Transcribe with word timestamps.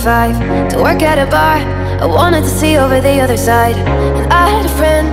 five 0.00 0.32
To 0.70 0.80
work 0.80 1.02
at 1.02 1.18
a 1.18 1.28
bar. 1.30 1.60
I 2.00 2.06
wanted 2.06 2.40
to 2.40 2.48
see 2.48 2.78
over 2.78 3.00
the 3.00 3.20
other 3.20 3.36
side. 3.36 3.76
And 3.76 4.32
I 4.32 4.48
had 4.48 4.64
a 4.64 4.74
friend. 4.80 5.08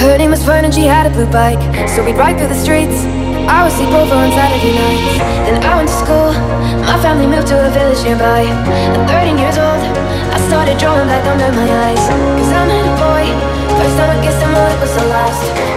Her 0.00 0.18
name 0.18 0.30
was 0.30 0.44
Fern 0.44 0.64
and 0.64 0.74
she 0.74 0.82
had 0.82 1.06
a 1.06 1.10
blue 1.10 1.30
bike. 1.30 1.62
So 1.88 2.04
we'd 2.04 2.18
ride 2.18 2.38
through 2.38 2.48
the 2.50 2.58
streets. 2.58 3.06
I 3.46 3.62
would 3.62 3.72
sleep 3.72 3.94
over 3.94 4.14
on 4.14 4.30
Saturday 4.34 4.74
nights. 4.74 5.18
Then 5.46 5.62
I 5.62 5.76
went 5.78 5.88
to 5.88 5.94
school. 5.94 6.30
My 6.90 6.98
family 6.98 7.26
moved 7.26 7.46
to 7.48 7.56
a 7.66 7.70
village 7.70 8.02
nearby. 8.02 8.42
At 8.42 9.06
13 9.06 9.38
years 9.38 9.58
old. 9.58 9.82
I 10.34 10.38
started 10.50 10.74
drawing 10.78 11.06
black 11.06 11.22
under 11.22 11.50
my 11.54 11.68
eyes. 11.86 12.02
Cause 12.38 12.50
I 12.50 12.66
met 12.66 12.82
a 12.82 12.94
boy. 12.98 13.24
First 13.78 13.94
time 13.94 14.10
I 14.10 14.18
kissed 14.26 14.42
him, 14.42 14.50
well 14.50 14.70
it 14.74 14.80
was 14.82 14.94
the 14.94 15.06
last 15.06 15.71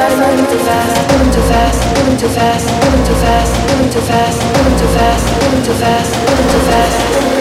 Started 0.00 0.16
moving 0.16 0.46
too 0.46 0.58
fast, 0.64 1.12
moving 1.12 1.30
too 1.30 1.42
fast, 1.42 1.98
moving 1.98 2.16
too 2.16 2.28
fast, 2.28 2.66
moving 2.84 3.04
too 3.04 3.14
fast, 3.16 3.52
moving 3.68 3.90
too 3.90 4.00
fast, 4.00 4.42
moving 4.56 4.78
too 4.78 4.88
fast, 4.96 5.44
moving 5.44 5.62
too 5.62 5.74
fast, 5.74 6.10
moving 6.16 6.48
too 6.48 6.60
fast. 6.70 7.39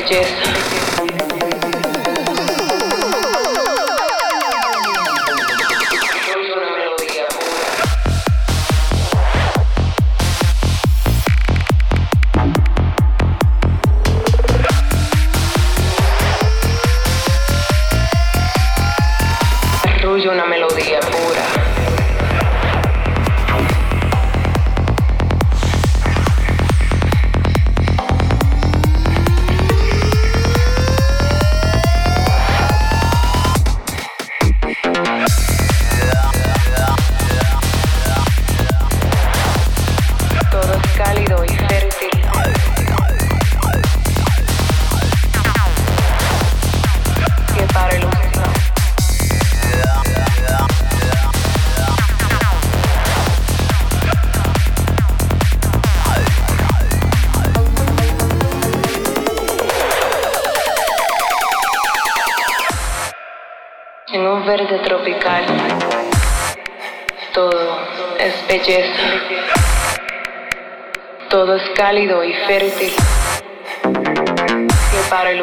messages 0.00 0.37
verde 64.48 64.78
tropical. 64.78 65.44
Todo 67.34 67.80
es 68.18 68.34
belleza. 68.48 69.02
Todo 71.28 71.56
es 71.56 71.62
cálido 71.76 72.24
y 72.24 72.32
fértil. 72.46 72.94
Que 73.82 75.10
para 75.10 75.32
el 75.32 75.42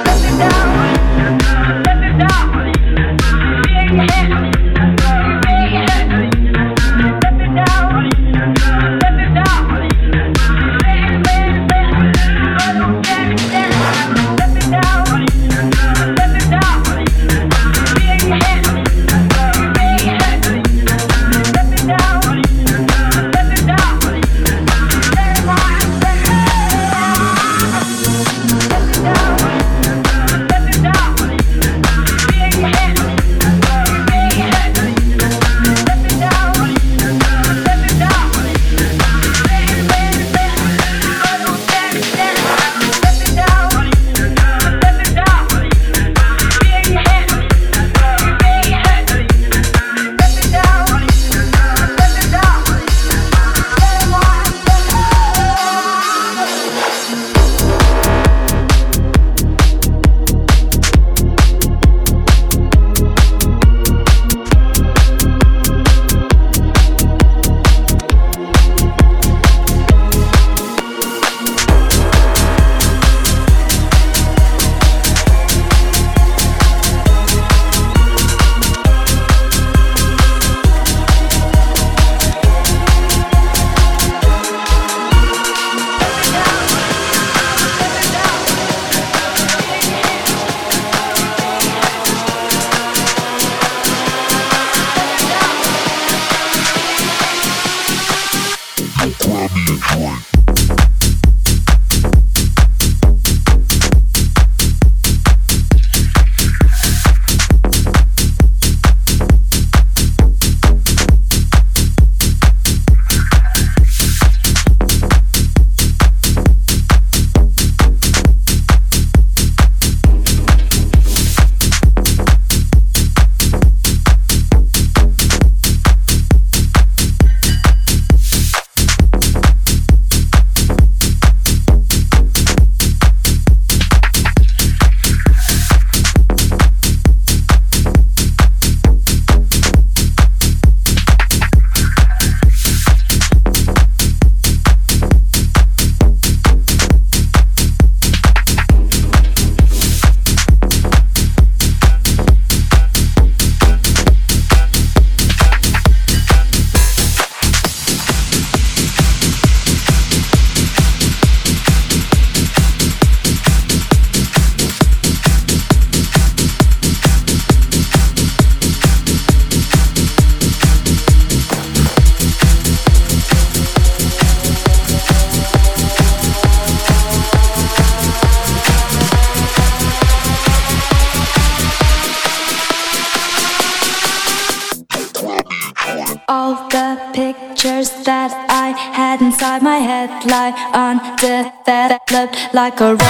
of 192.61 192.79
all 192.79 193.00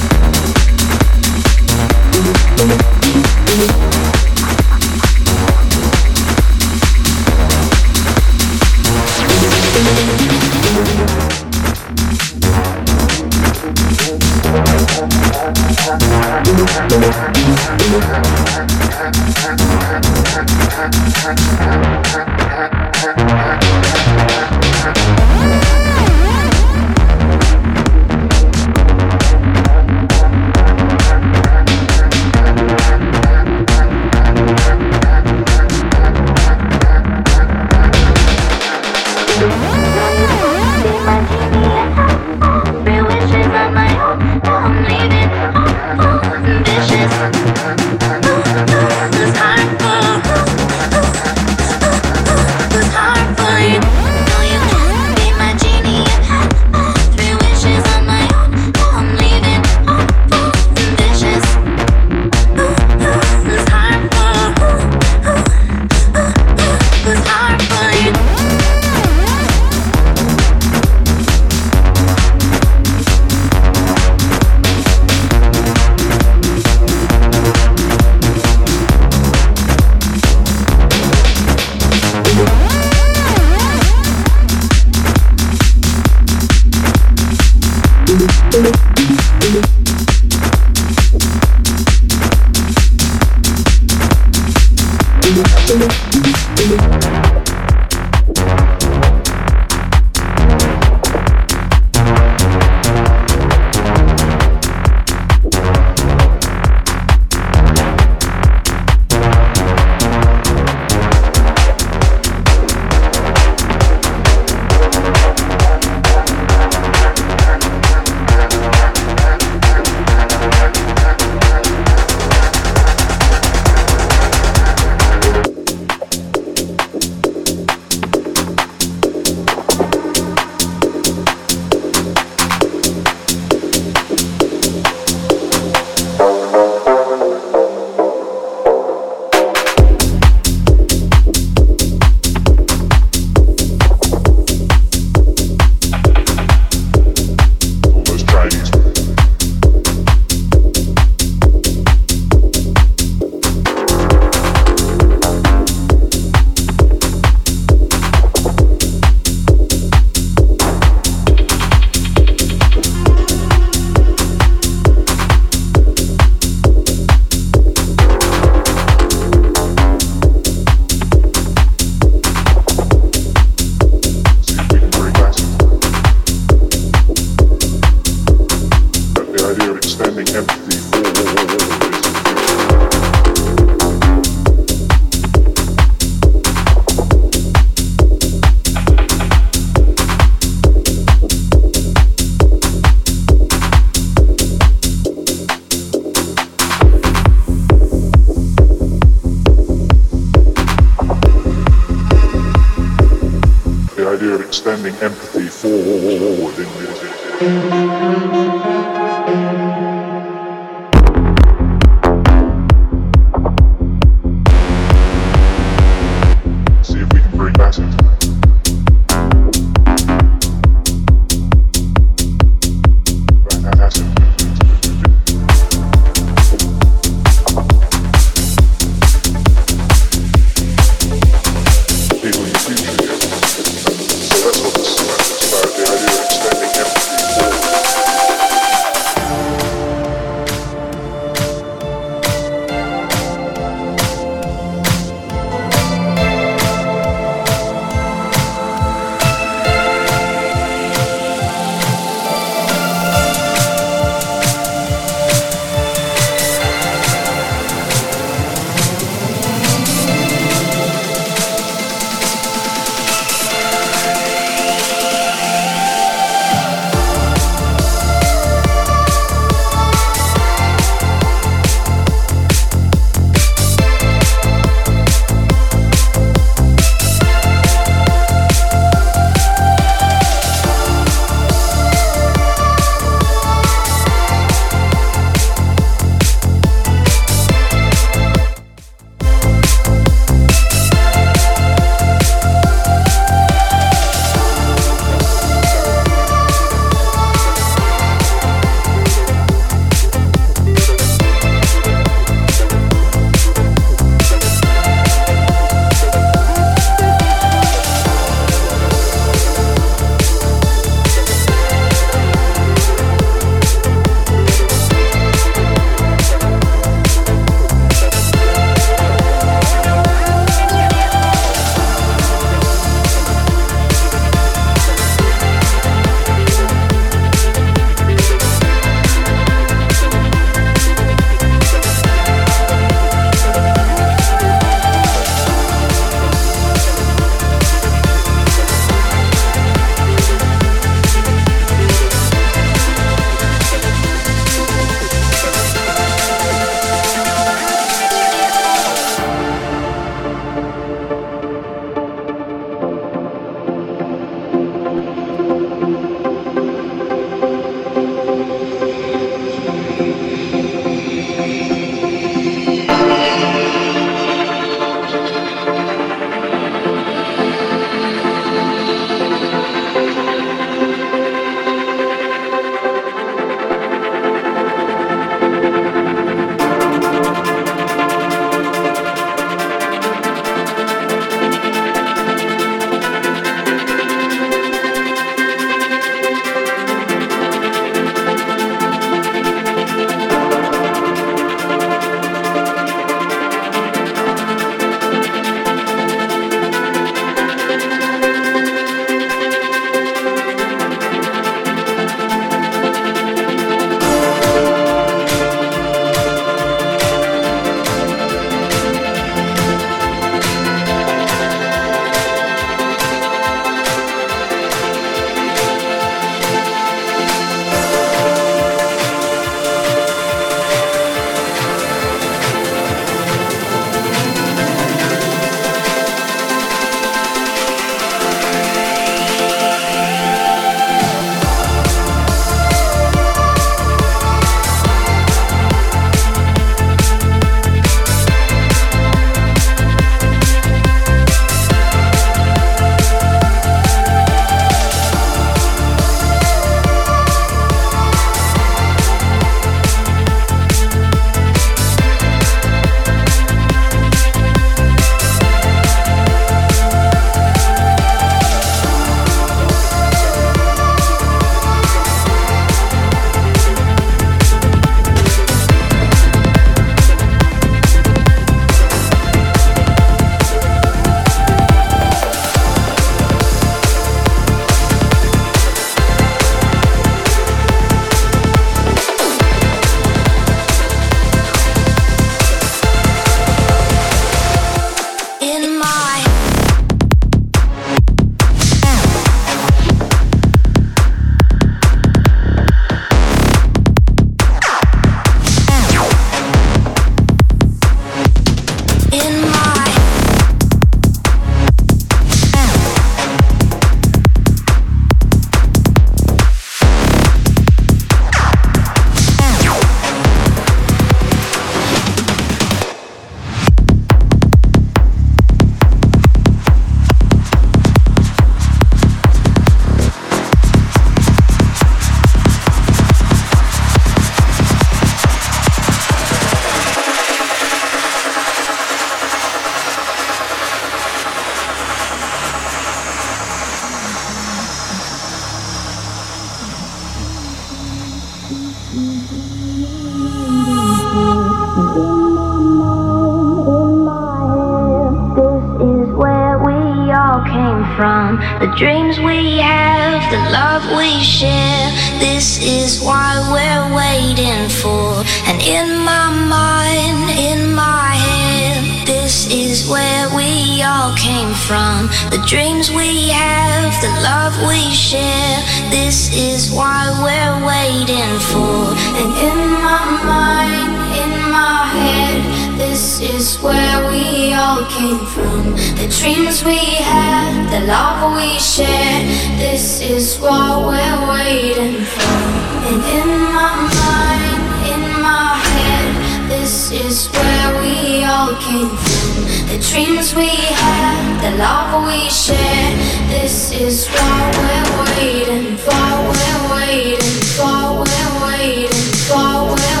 waiting 554.41 554.69
for. 554.69 555.23
And 555.47 555.61
in 555.61 555.97
my 556.03 556.29
mind, 556.49 557.29
in 557.37 557.73
my 557.73 558.15
head, 558.15 559.07
this 559.07 559.47
is 559.51 559.87
where 559.87 560.29
we 560.35 560.81
all 560.81 561.13
came 561.15 561.53
from. 561.53 562.07
The 562.31 562.43
dreams 562.47 562.89
we 562.89 563.29
have, 563.29 563.93
the 564.01 564.13
love 564.21 564.55
we 564.67 564.81
share. 564.93 565.57
This 565.89 566.33
is 566.33 566.71
why 566.71 567.01
we're 567.23 567.57
waiting 567.65 568.33
for. 568.51 568.95
And 569.19 569.31
in 569.49 569.59
my 569.87 570.05
mind, 570.33 570.93
in 571.23 571.33
my 571.51 571.85
head. 572.05 572.79
This 572.79 573.21
is 573.21 573.57
where 573.61 574.07
we 574.09 574.53
all 574.53 574.83
came 574.85 575.23
from. 575.33 575.75
The 576.01 576.07
dreams 576.19 576.63
we 576.63 576.77
had, 576.77 577.69
the 577.69 577.85
love 577.85 578.35
we 578.35 578.57
shared. 578.59 579.23
This 579.59 580.01
is 580.01 580.39
what 580.39 580.87
we're 580.87 581.29
waiting 581.29 582.01
for. 582.03 582.50
And 582.91 582.99
in 583.05 583.29
my 583.53 583.71
mind, 584.03 584.63
in 584.91 585.21
my 585.21 585.55
head, 585.55 586.49
this 586.49 586.91
is 586.91 587.27
where 587.27 587.81
we 587.81 588.25
all 588.25 588.53
came 588.55 588.89
from. 588.89 589.45
The 589.71 589.79
dreams 589.79 590.35
we 590.35 590.49
had, 590.49 591.39
the 591.39 591.57
love 591.57 592.05
we 592.05 592.29
shared. 592.29 592.99
This 593.29 593.71
is 593.71 594.09
what 594.09 594.57
we're 594.57 595.05
waiting 595.07 595.77
for. 595.77 596.03
We're 596.35 596.63
waiting 596.75 597.39
for. 597.55 598.03
We're 598.03 598.33
waiting 598.43 599.07
for. 599.23 599.71
We're 599.71 600.00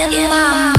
in 0.00 0.30
my 0.30 0.77